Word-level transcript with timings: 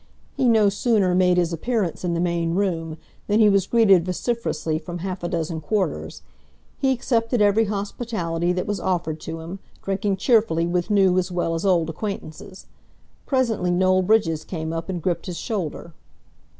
He 0.35 0.47
no 0.49 0.67
sooner 0.69 1.13
made 1.13 1.37
his 1.37 1.53
appearance 1.53 2.03
in 2.03 2.15
the 2.15 2.19
main 2.19 2.55
room 2.55 2.97
than 3.27 3.39
he 3.39 3.49
was 3.49 3.67
greeted 3.67 4.03
vociferously 4.03 4.79
from 4.79 4.97
half 4.97 5.21
a 5.21 5.27
dozen 5.27 5.61
quarters. 5.61 6.23
He 6.79 6.89
accepted 6.91 7.39
every 7.39 7.65
hospitality 7.65 8.51
that 8.51 8.65
was 8.65 8.79
offered 8.79 9.19
to 9.19 9.41
him, 9.41 9.59
drinking 9.83 10.17
cheerfully 10.17 10.65
with 10.65 10.89
new 10.89 11.19
as 11.19 11.31
well 11.31 11.53
as 11.53 11.67
old 11.67 11.87
acquaintances. 11.87 12.65
Presently 13.27 13.69
Noel 13.69 14.01
Bridges 14.01 14.43
came 14.43 14.73
up 14.73 14.89
and 14.89 15.03
gripped 15.03 15.27
his 15.27 15.37
shoulder. 15.37 15.93